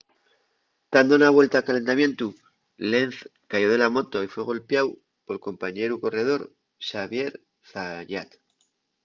[0.93, 2.27] tando na vuelta de calentamientu
[2.91, 3.15] lenz
[3.51, 4.87] cayó de la moto y fue golpiáu
[5.25, 6.41] pol compañeru corredor
[6.87, 7.33] xavier
[7.71, 8.29] zayat